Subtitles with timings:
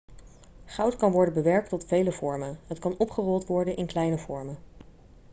[0.69, 4.57] goud kan worden bewerkt tot vele vormen het kan opgerold worden in kleine vormen